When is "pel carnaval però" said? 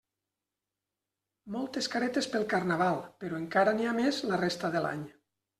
2.37-3.41